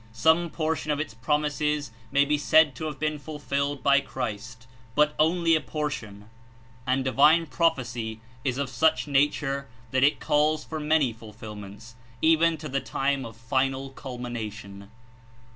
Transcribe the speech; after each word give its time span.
Some 0.13 0.49
portion 0.49 0.89
of 0.89 0.99
its 0.99 1.13
promises 1.13 1.91
may 2.11 2.25
be 2.25 2.35
said 2.39 2.73
to 2.73 2.85
have 2.85 2.97
been 2.97 3.19
fulfilled 3.19 3.83
by 3.83 3.99
Christ, 4.01 4.65
but 4.95 5.13
only 5.19 5.53
a 5.53 5.61
portion, 5.61 6.27
and 6.87 7.05
divine 7.05 7.45
prophecy 7.45 8.19
Is 8.43 8.57
of 8.57 8.67
such 8.71 9.05
nature 9.07 9.67
that 9.91 10.03
It 10.03 10.19
calls 10.19 10.63
for 10.63 10.79
many 10.79 11.13
fulfilments, 11.13 11.93
even 12.19 12.57
to 12.57 12.67
the 12.67 12.81
time 12.81 13.25
of 13.25 13.37
final 13.37 13.91
culmination. 13.91 14.89